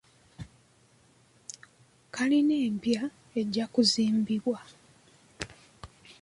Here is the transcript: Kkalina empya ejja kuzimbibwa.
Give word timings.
Kkalina 2.05 2.55
empya 2.67 3.03
ejja 3.39 3.65
kuzimbibwa. 3.73 4.59